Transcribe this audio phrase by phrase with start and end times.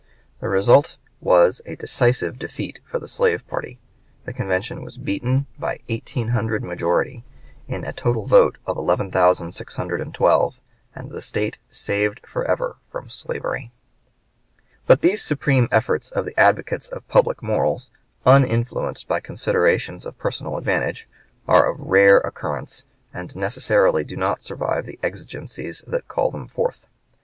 [0.39, 3.77] The result was a decisive defeat for the slave party.
[4.25, 7.23] The convention was beaten by 1800 majority,
[7.67, 10.55] in a total vote of 11612,
[10.95, 13.71] and the State saved forever from slavery.
[14.87, 17.91] [Illustration: MARTIN VAN BUREN.] But these supreme efforts of the advocates of public morals,
[18.25, 21.07] uninfluenced by considerations of personal advantage,
[21.47, 26.87] are of rare occurrence, and necessarily do not survive the exigencies that call them forth.